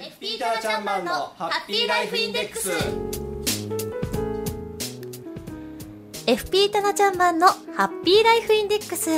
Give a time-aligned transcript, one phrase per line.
[0.00, 2.70] FP タナちゃんマンのハッピーライフインデックス。
[6.24, 9.10] FP タナちゃんマンのハッピーライフインデックス。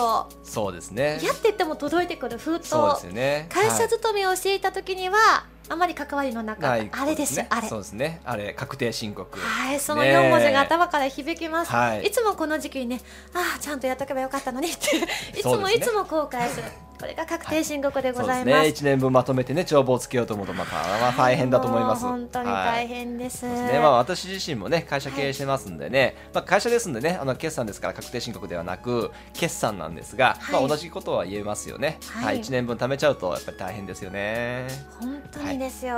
[0.43, 1.19] そうですね。
[1.23, 2.69] やって言っても届いてくる封筒。
[2.69, 3.47] そうですよね。
[3.49, 7.67] 会社はい勤めをしていた時には、あまり関わりのなかったあれですよ、ねあれ。
[7.67, 8.21] そうですね。
[8.25, 9.39] あれ確定申告。
[9.39, 12.07] はい、そのねえ4文字が頭から響きます、はい。
[12.07, 13.01] い、つもこの時期にね
[13.33, 14.97] ああちゃんとやっとけばよかったのにって
[15.37, 16.63] いつも、いつも後悔する。
[16.99, 18.67] これが確定申告でございます,、ですね。
[18.67, 22.03] 一年分まとめてね帳簿をつけようと思うとまあ大変だと思います。
[22.03, 23.79] 本当に大変です、そうですね。
[23.79, 30.59] まあ、私自身もね会社経営してますんでね、まあ、会社ですんでねあの決算ですから確定申告ではなく決算なんですが、はい。
[30.59, 32.25] まあ、同じことは言えますよね、はい。
[32.25, 32.41] はい。
[32.41, 34.67] 1年分貯めちゃうとやっぱり大変ですよね。
[34.99, 35.95] 本当にですよ、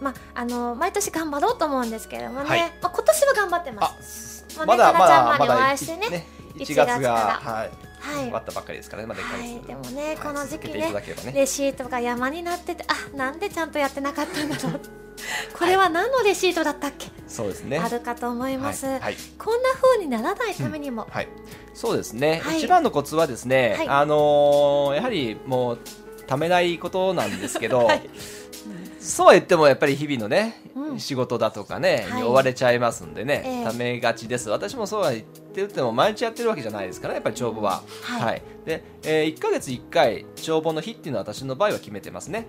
[0.00, 2.60] まあ、あの毎年頑張ろうと思うんですけれどもね、はい。
[2.80, 4.46] まあ、今年は頑張ってまあす。
[4.58, 7.70] まだまタナちゃんまだまだ会いしてね1 1月がはい。
[8.02, 8.24] はい。
[8.24, 11.32] 終わったばっかりですからねまだ1ヶ月、はい、でもね、この時期ねね。
[11.34, 14.80] レシートが山になっててあなんでちゃんとやってなかったんだろう。
[15.56, 17.78] これは何のレシートだったっけ、そうですね。
[17.78, 19.16] あるかと思います、はいはい。
[19.38, 21.28] こんな風にならないためにも、はい、
[21.74, 22.58] そうですね、はい。
[22.58, 23.88] 一番のコツはですね、はい。
[23.88, 25.78] あのーやはりもう
[26.26, 28.10] ためないことなんですけど、 はい
[29.02, 31.00] そうは言ってもやっぱり日々のね、うん。
[31.00, 32.22] 仕事だとかね、はい。
[32.22, 33.64] に追われちゃいますんでね、ええ。
[33.64, 34.48] ためがちです。
[34.48, 38.42] 私もそうは言ってても毎日やってるわけじゃないですからねやっぱり帳簿は、はい。
[38.64, 42.46] で、え1か月1回帳簿の日っていうのは私の場合は決めてますね。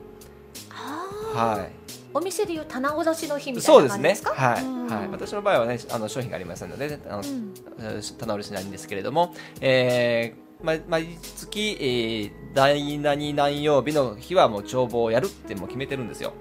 [0.69, 1.57] あー。
[1.59, 1.71] はい。
[2.15, 4.87] お店でいう棚卸しの日みたそですねいうな感じですかはい、うん。
[4.87, 7.53] はい、私の場合はねあの商品がありませんのであの、うん。
[7.79, 16.33] えー棚卸しないんですけれども、え毎月、えー、第何何曜日の日はもう帳簿をやるってもう決めてるんですよ。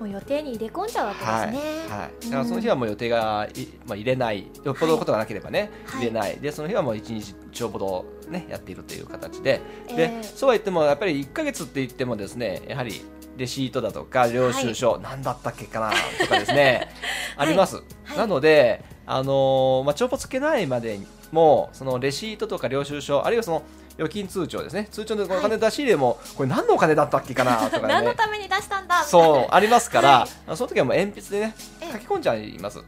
[0.00, 2.24] もう予定に入れ込んじゃうわけはい、ですね、はい。
[2.24, 6.38] だからその日はもう予定がい、まあ、入れない、よっぽどのことがなければね、はい入れない。
[6.38, 10.20] で、その日はもう一日帳簿をね、やっているという形で、で、え。
[10.20, 13.02] ーそうは言っても、やっぱり1ヶ月って言ってもですね、やはり、
[13.36, 16.90] レシートだとか領収書、何だったっけかなとかですね、
[17.36, 17.82] あります、は
[18.14, 18.18] い。
[18.18, 21.00] なので、あのーまあ、帳簿つけないまで
[21.32, 23.62] もそのレシートとか領収書あるいはその
[23.94, 24.88] 預金通帳ですね。
[24.90, 29.04] 通帳でお金出し入れも、これ何のお金だったっけかなとか 何のねために出したんだ？
[29.04, 30.56] そうありますから、はい。
[30.56, 31.92] その時はもう鉛筆でねええ。
[31.92, 32.78] 書き込んじゃいます。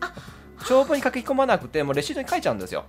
[0.00, 0.12] あ。
[0.66, 2.84] 帳簿に書き込まなくてもうレシートに書いちゃうんですよ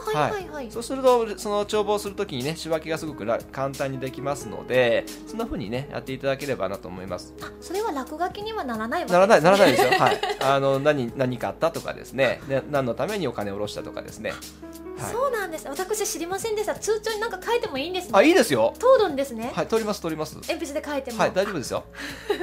[0.00, 0.48] はいはい。
[0.48, 7.34] はい、そうするとその帳簿をするときにね仕分けがすごくら簡単にできますのでそんな風にねやっていただければなと思います。
[7.42, 9.90] あそれは落書きにはならないわけならないならないいですよ。
[9.98, 10.20] はい。
[10.40, 12.40] あの何何かあったとかですね。
[12.48, 14.30] で何のためにお金を下ろしたとかですね。
[14.30, 14.38] はい
[15.06, 15.66] そうなんです。
[15.68, 16.74] 私知りませんでした。
[16.74, 18.10] 通帳になんか書いてもいいんですね。
[18.14, 18.74] あいいですよ。
[18.78, 20.34] 通るんですね、はい通ります通ります。
[20.34, 21.84] 鉛筆で書いても、はい大丈夫ですよ。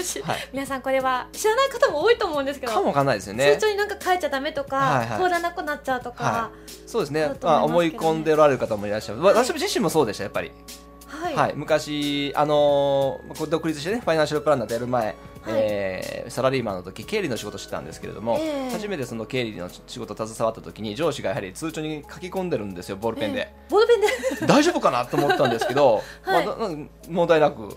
[0.01, 0.49] し はい。
[0.53, 2.73] 皆さんこれは知らない方も多いと思うんですけど。
[2.73, 3.55] かもわかんないですよね。
[3.55, 5.23] 通帳になんか書いちゃダメとか、はいはい。
[5.23, 6.23] 通らなくなっちゃうとか。
[6.23, 6.49] は
[6.85, 7.31] そうですね。
[7.41, 9.33] まあ、思い込んでおられる方もいらっしゃる、はい。
[9.35, 10.51] 私自身もそうでしたやっぱり
[11.07, 15.15] はい、はい、昔、あのー独立してね、ファイナンシャルプランナーとやる前、
[15.48, 18.69] えーサラリーマンの時経理の仕事してたんですけれども、ええ。
[18.71, 23.39] 初めてその経理の仕事携わった時に上司がやはり通帳に書き込んでるんですよ、ボールペンで。
[23.39, 24.48] えーボールペンで？
[24.48, 26.45] 大丈夫かなと思ったんですけど、 はい。
[26.45, 26.69] まあ
[27.07, 27.69] 問題なく、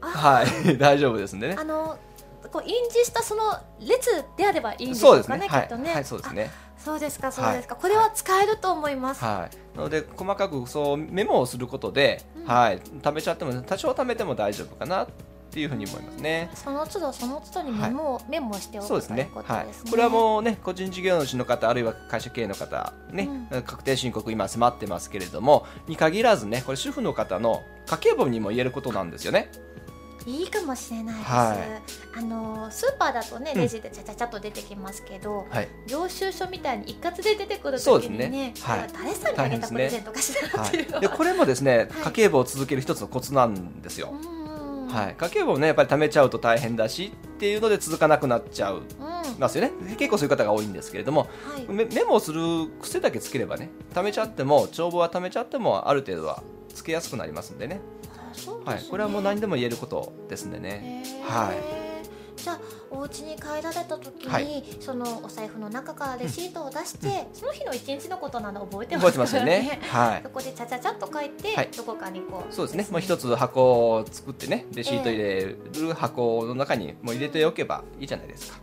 [0.00, 0.06] あ。
[0.06, 1.56] はい、 大丈夫ですんでね。
[1.58, 1.64] あ。
[1.64, 1.98] の
[2.50, 3.42] こう印字したその
[3.78, 5.46] 列であればいいんでしそうですかね。
[5.48, 6.50] はい、きっとね、はい、そうですね。
[6.78, 12.44] あそうですかそうですか、これは使えると思います、はい、なので細かくそうメモをすることで、うん。
[12.44, 15.08] はい、貯めちゃっても多少貯めても大丈夫かなっ
[15.50, 16.50] ていうふうに思いますね。
[16.54, 19.22] その都度その都度にメモを、メモをしておくというそうですね。
[19.22, 29.50] はいことですね、これはもうね個人事業主の方あるいは会社経営の方ね、う確定申告今迫ってますけれどもに限らずねこれ主婦の方の家計簿にも言えることなんですよね。
[30.28, 31.56] いいかもしれないです、は
[32.16, 33.62] あのスーパーだとねうん。
[33.62, 35.68] レジでちゃちゃちゃっと出てきますけど、はい。
[35.86, 38.80] 領収書みたいに一括で出てくるそうです時にねねはい。
[38.80, 41.86] これは誰さんにあげたプレゼントかしらはっていうのは、 これもですね、はい。
[41.86, 44.12] 家計簿を続ける一つのコツなんですよ。
[44.12, 44.38] うん
[44.88, 51.28] はい、家計簿をねやっぱり貯めちゃうと大変だしっていうので続かなくなっちゃううんはますよね結構そういう方が多いんですけれども
[51.58, 51.70] い。
[51.70, 52.42] メメモをする
[52.80, 56.42] 癖だけつければね貯めちゃっても帳簿は貯めちゃってもある程度は
[56.74, 57.80] つけやすくなりますんでね
[58.64, 61.04] はい、これはもう何でも言えることですんでね。
[61.22, 61.52] は
[62.36, 62.60] じゃあ
[62.90, 69.80] お家に帰られた時に、はいそのお財布の中からレシートを出して、その日の一日のことなの覚えてま覚えてすますよね。
[69.90, 70.30] はいそ。
[70.30, 72.86] こでちゃちゃちゃっと書いて、はいどこかにこうそうですね。
[72.90, 78.60] もう一つ箱を作ってね、レシート入れる箱の中にもう入れておけばいいじゃないですか。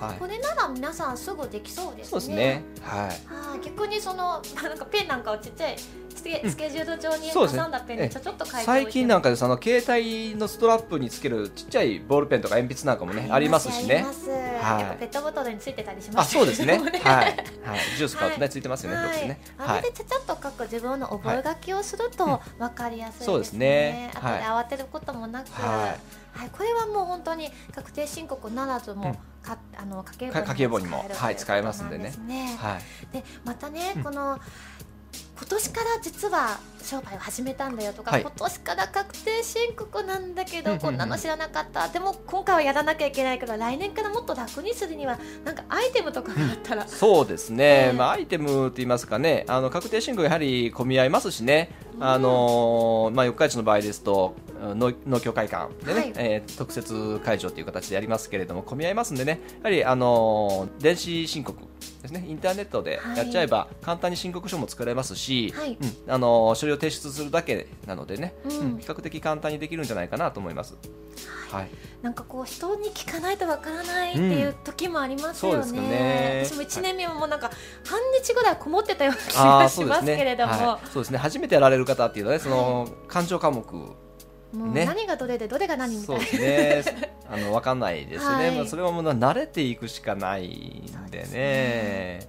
[0.00, 2.10] はいこれなら皆さんすぐできそうですね。
[2.10, 2.64] そうですね。
[2.82, 3.00] はい。
[3.00, 5.76] はい、逆にその なんかペンなんかをちっちゃい
[6.16, 6.22] ス
[6.56, 8.64] ケ,、ジュール帳に挟んだペンでちょちょっと書いておいて。
[8.64, 14.04] 最近なんかでその携帯のストラップにつけるちっちゃいボールペンとか鉛筆なんかもねありますしね。
[14.60, 14.98] はい。
[14.98, 16.78] ペットボトルについてたりしまあ、すそうですね。
[16.80, 16.92] もはい。
[16.94, 17.36] はい。
[17.96, 18.96] ジュース買うとねついてますよね。
[18.96, 19.28] はい。
[19.28, 19.40] ね。
[19.58, 19.82] あはい。
[19.82, 23.26] れでちゃちゃっと書く自分の覚書きをすると分かりやすいですね。
[23.26, 24.10] そうですね。
[24.14, 25.96] 後で慌てることもなく、は
[26.32, 29.18] はい、これはもう本当に確定申告ならずも、うん。
[29.46, 30.98] かあの家計簿ににも。
[30.98, 32.12] も使えるはい使えますんでね。
[32.58, 33.12] はい。
[33.12, 34.02] でまたね、うん。
[34.02, 34.38] この
[35.38, 38.22] 今年から実は商売を始めたんだよとか、はい。
[38.22, 40.80] 今年から確定申告なんだけど、うんうんうん。
[40.80, 41.88] こんなの知らなかった。
[41.88, 51.70] でも今回はやらなきゃいけないから来年からもっと楽にするにはなんかアイテムとかがあったら、そうですね、ええまあ、アイテムといいますかね、あの確定申告やはり混み合いますしね、
[52.00, 56.12] あのーまあ、四日市の場合ですと、農農協会館でね、はい。
[56.16, 61.58] えー特設会場という形でやりますけれども、混み合いますんでね、やはり、あのー電子申告
[62.08, 65.76] ですね、インターネットでやっちゃえば、簡単に申告書も作れますし、はい。
[65.80, 66.12] うん。
[66.12, 68.50] あのー書類を提出するだけなのでね、うん。
[68.52, 68.78] うん。
[68.78, 70.76] 比較的簡単にできるんじゃないかなと思います。
[71.50, 71.70] はい、
[72.02, 75.78] なんかこう人に聞かないとわからないっていう時もありますよね。
[75.78, 75.88] うん。
[75.88, 76.42] ね。
[76.44, 77.50] 私も1年目ももうなんか
[77.84, 80.16] 半日ぐらいこもってたような気あがしますーそうですね。
[80.16, 80.88] けれども、はい。
[80.90, 81.18] そうですね。
[81.18, 83.64] 初めてやられる方っていうのはねその感情科目
[84.56, 86.24] もうね何がどれでどれが何みたそいうな。
[86.24, 87.12] ですね。
[87.28, 88.56] あの分かんないですよね、はい。
[88.56, 92.28] まあ、それはもう慣れていくしかないんでね。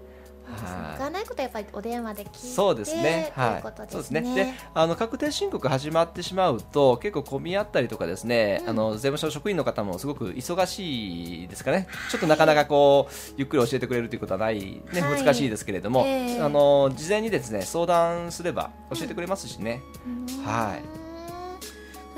[0.49, 3.61] わはからないことはやっぱりお電話で聞いてそうですね、はい。
[3.61, 4.21] こと、そうですすね。
[4.33, 8.69] で、あの確定申告始まってしまうと、結構混み合ったりとかですね、うん。
[8.69, 11.87] あの税務署職員の方もすごく忙しいですかね。
[12.09, 15.23] ちょっとなかなかこうゆっくり教えてくれるということはないね、はい。
[15.23, 16.41] 難しいですけれども、ええ。
[16.41, 19.81] あの事前にですね相談すれば教えてくれますしね。
[20.05, 20.45] うん。
[20.45, 21.06] はい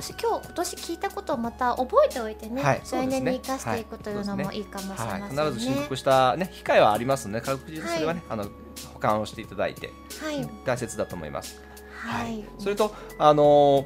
[0.01, 5.42] 私今日今年聞いたことをまた覚えておいてね、はい来年に生かしていくというのもいいかもしれませんね。
[5.42, 8.46] はい、必ず申告したね機会はありますので、確実にそれはね、あの
[8.94, 9.92] 保管をしていただいて
[10.22, 11.62] はい大切だと思います。
[11.94, 12.46] はい。
[12.57, 13.86] それとあのー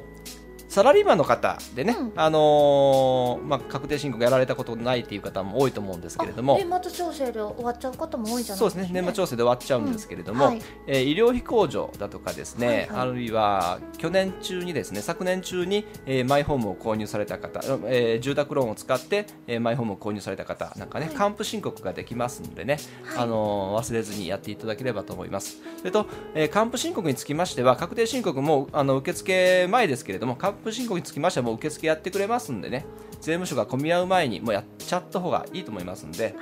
[0.74, 2.12] サラリーマンの方でね、うん。
[2.16, 6.54] あのーまあ、確定申告やられたことないっていう方も多いと思うんですけれども。
[6.54, 8.88] あ年末調整で終わっちゃう方も多いんじゃないそうですね。
[8.90, 10.50] 年末調整で終わっちゃうんですけれども、うん。
[10.50, 12.88] はいえー医療費控除だとかですね、はいはい。
[12.96, 21.14] あるいは去年中にですね昨年中に、えーマイホームを購入された方、えー住宅ローンを使って、えーマイホームを購入された方なんかね、はい。
[21.14, 23.22] 還付申告ができますのでね、はい。
[23.22, 25.58] あのー忘れずにやっていただければと思います。
[25.78, 32.84] それと、えー還付申告につきましては確定申告もあの受付前ですけれども還付申告につきましてはもう受付やってくれますんでね。
[33.24, 36.34] 税務署が混み合う前にもうやっちゃった方がいいと思いますんで。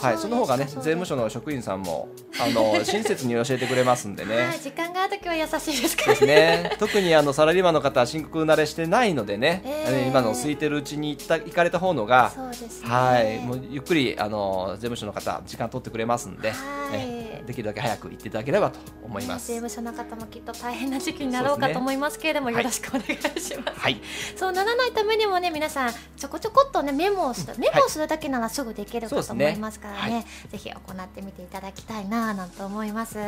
[0.00, 2.08] はい、その方がね、税務署の職員さんも、
[2.38, 4.58] あの、 親切に教えてくれますんでそうですはいね。
[4.62, 6.76] 時間があるときは優しいですからですね。
[6.78, 16.54] 特にあのサラリーマンの方は申告慣れしてないのでね、えー今の空いてるうちに行った行かれた方のが、ねはい、もうゆっくりあの税務署の方時間取ってくれますんで、は
[16.94, 19.48] いねできるだけ早く行っていただければと思います。
[19.48, 23.80] 税務署の方もきっと大変な時期になろうかと思いますけれども、よろしくお願いします。
[23.80, 24.00] はい、
[24.36, 30.14] そうならないためにもね皆さんちょこちょこっとねメモをするメモをするだけならすぐできるかと思いますからね。
[30.14, 30.24] はい。
[30.50, 33.20] ぜひ行ってみていただきたいななんて思います、い。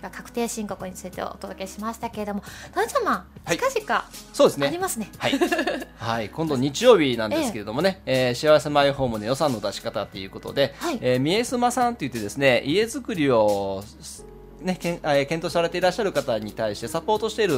[0.00, 2.42] 今確定申告についてお届けしましたけれども
[2.74, 4.66] ダン様はい近々そうですね。
[4.66, 5.10] ありますね。
[5.18, 5.38] はい、
[5.96, 10.98] はい、今度日曜日なんですけれどもね、 えー幸せマイホームの予算の出し方ということで、はい。
[11.00, 14.24] えー三重スマさんといってですね、家づくりをす
[14.62, 17.56] ね、けんえー検討されていらっしゃる方に対してサポートしている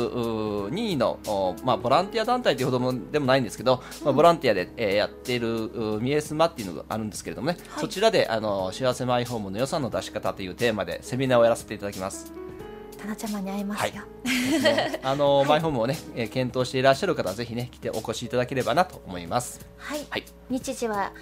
[0.71, 7.81] 任意の、おまあ、ボランティア団体というほどもでもないんですけど、まあ、ボランティアで、えーやっているうミエスマっていうのがあるんですけれどもね、はい。
[7.81, 12.33] そちらであの幸せマイホームの予算の出し方というテーマでセミナーをやらせていただきます。
[12.99, 14.03] タナちゃまに会いますよ、
[15.03, 19.67] あの、 マイホームをね、えー検討していらっしゃる方はぜひね来てお越しいただければなと思います。
[19.77, 20.25] はい、はい。
[20.49, 21.13] 日時は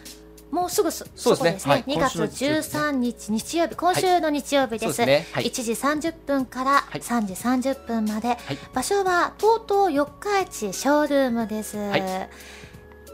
[0.53, 1.51] もうすぐそそうですね。
[1.51, 1.85] こですね、はい。
[1.85, 2.77] 2月今週の日曜日ですね。
[2.83, 5.27] 13日日曜日今週の日曜日です,、そうですね。
[5.33, 5.45] はい。
[5.47, 7.01] 1時30分からはい。
[7.01, 7.33] 3時
[7.73, 8.39] 30分まで、はい。
[8.75, 12.03] 場所は TOTO 四日市ショールームです、はい。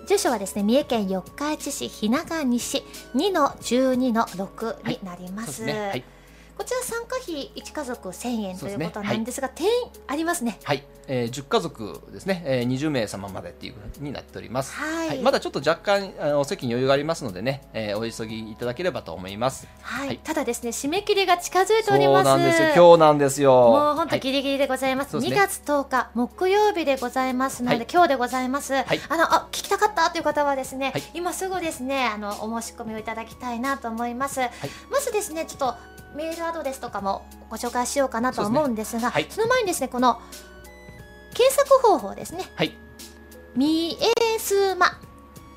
[0.08, 2.84] 住所はですね三重県四日市市日永西。
[3.14, 5.52] 2の12の6になりま、す。
[5.52, 6.04] すね。
[6.58, 6.64] はい。
[6.64, 9.70] こちら参加費1家族1000円ということなんですが、定員
[10.06, 14.74] ありますねはい、えー、10家族ですね、えー、20名様までっていうふうになっております。
[14.74, 19.66] はいまだちょっと若干あのお席に余裕がありますのでね、えー、お急ぎいただければと思います。
[19.80, 22.68] はい、はいただですね締め切りが近づいておそうりますなんですよ。
[22.74, 23.52] 今日なんですよ。
[23.52, 25.08] もう本当はいギリギリでございます。
[25.08, 28.74] 2そうですね月10日木曜日でございますので、はい今日でございます。
[28.74, 34.40] いあのあ聞きたかったという方はですね、はい今すぐですねあのお申し込みをいただきたいなと思います。
[34.90, 39.12] まずですねちょっとメールアドレスとかもご紹介しようかなと思うんですが、そね。
[39.12, 40.20] はいの前にですねこの
[41.34, 42.44] 検索方法ですね。
[42.56, 42.76] はい、
[43.54, 44.98] みえすま。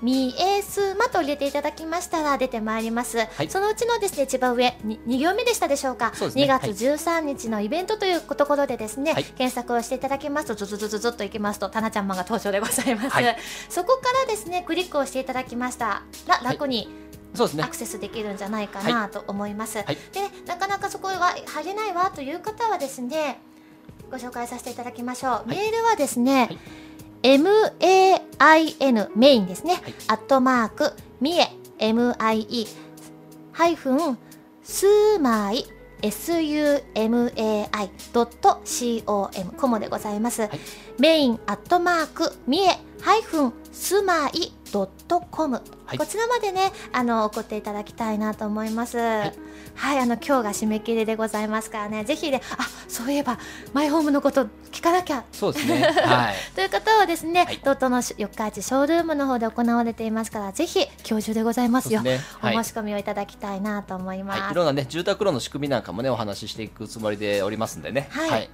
[0.03, 3.49] みえすまと入れていただきましたら出てまいります、い。
[3.49, 6.11] そのうちのですね一番上に2行目でしたでしょうか？
[6.15, 6.43] そうね。
[6.43, 9.23] 2月13日のイベントというところでですね、はい。
[9.23, 13.37] 検索をしていただきますとずずずずずっといきますとタナちゃんマンが登場でございます、はい
[13.69, 16.89] そこからですねクリックをしていただきましたらい楽に
[17.33, 17.63] そうですね。
[17.63, 17.67] ア。
[17.67, 19.95] クセスできるんじゃないかなと思います、はい。
[20.11, 23.39] でなかなかそこは入れないわという方はですね
[24.09, 25.55] ご紹介させていただきましょう、い。
[25.55, 26.57] メールはですね、はい。
[27.37, 29.83] MAIN メインですね、はい。
[30.07, 31.47] アットマークみえ
[31.79, 32.67] MIE
[33.53, 34.17] ハイフン
[34.63, 35.65] スーマイ
[36.01, 37.31] sumai.com
[39.57, 40.49] コモでございます、い。
[40.99, 45.61] メインアットマークみえハイフンスマイドットコム。
[45.85, 45.97] はい。
[45.97, 48.97] こちらまでねあの送っていただきたいなと思います。
[48.97, 49.33] はい。
[49.95, 52.03] い、あの今日が締め切りでございますからね。
[52.03, 53.39] ぜひねあそういえば
[53.73, 55.23] マイホームのこと聞かなきゃ。
[55.31, 55.81] そうですね。
[56.05, 56.35] はい。
[56.55, 57.57] という方はですね、はい。
[57.59, 62.01] トットの四日市ショールームの方で行われていますからぜひ今日中でございますよ。
[62.01, 62.19] すね。
[62.39, 62.57] はい。
[62.57, 68.07] お申し込みをいただきたいなと思います、はい、いろんなね住宅ローンの仕組みなんかもねお話ししていくつもりでおりますんでね。
[68.11, 68.49] はい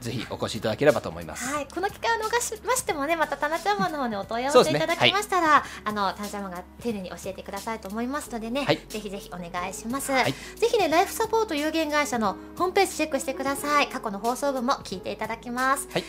[0.00, 1.52] ぜひお越しいただければと思います。
[1.52, 10.12] はい、この機会を逃しましてもね、またタナちゃんマンの方にお問い合わせいただきましたら、あのタナちゃんマンが丁寧に教えてくださいと思いますのでね、はいぜひぜひお願いします。
[10.12, 13.88] はいぜひね、ライフサポート有限会社のホームページチェックしてください。
[13.88, 15.88] 過去の放送分も聞いていただきます。
[15.92, 16.04] はい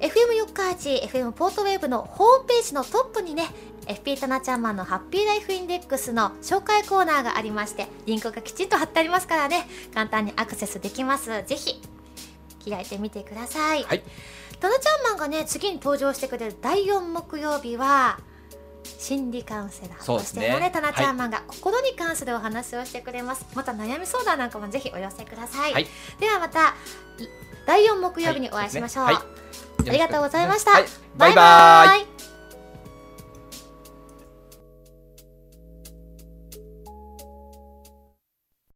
[0.00, 3.44] FM 四日市 FM ポートウェーブのホームページのトップにね
[3.86, 11.80] FP タナちゃんマンのハッピーライフインデックスの紹介コーナーがありましてリンクがきちんと貼ってありますからね簡単にアクセスできますぜひ
[12.68, 14.02] 開いてみてください、はい。
[14.60, 18.18] タナちゃんマンがね次に登場してくれる第4木曜日は
[18.98, 25.86] 心理カウンセラーそしてのねタナちゃんマンが心に関するお話をしてくれます、また悩み相談なんかもぜひお寄せください、はい。
[26.18, 26.72] ではまたい
[27.66, 29.16] 第4木曜日にお会いしましょう、はい。
[29.88, 30.84] ありがとうございました、はい。
[31.16, 32.02] バイバイ。
[32.02, 32.13] イ